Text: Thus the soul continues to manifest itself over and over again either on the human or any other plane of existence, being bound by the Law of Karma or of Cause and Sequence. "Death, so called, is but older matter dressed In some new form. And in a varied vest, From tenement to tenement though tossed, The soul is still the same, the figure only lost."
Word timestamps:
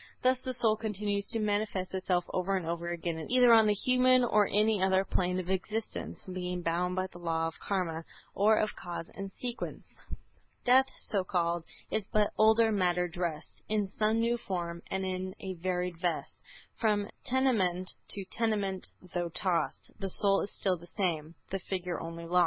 Thus 0.23 0.39
the 0.39 0.55
soul 0.55 0.77
continues 0.77 1.27
to 1.29 1.37
manifest 1.39 1.93
itself 1.93 2.25
over 2.29 2.57
and 2.57 2.65
over 2.65 2.89
again 2.89 3.23
either 3.29 3.53
on 3.53 3.67
the 3.67 3.75
human 3.75 4.23
or 4.23 4.47
any 4.47 4.81
other 4.81 5.05
plane 5.05 5.39
of 5.39 5.51
existence, 5.51 6.25
being 6.25 6.63
bound 6.63 6.95
by 6.95 7.05
the 7.05 7.19
Law 7.19 7.45
of 7.47 7.59
Karma 7.59 8.03
or 8.33 8.55
of 8.57 8.75
Cause 8.75 9.11
and 9.13 9.31
Sequence. 9.31 9.85
"Death, 10.65 10.87
so 10.97 11.23
called, 11.23 11.65
is 11.91 12.07
but 12.11 12.33
older 12.35 12.71
matter 12.71 13.07
dressed 13.07 13.61
In 13.69 13.87
some 13.87 14.19
new 14.19 14.37
form. 14.37 14.81
And 14.89 15.05
in 15.05 15.35
a 15.39 15.53
varied 15.53 15.97
vest, 15.99 16.41
From 16.73 17.07
tenement 17.23 17.91
to 18.09 18.25
tenement 18.25 18.87
though 19.13 19.29
tossed, 19.29 19.91
The 19.99 20.09
soul 20.09 20.41
is 20.41 20.49
still 20.49 20.77
the 20.77 20.87
same, 20.87 21.35
the 21.51 21.59
figure 21.59 22.01
only 22.01 22.25
lost." 22.25 22.39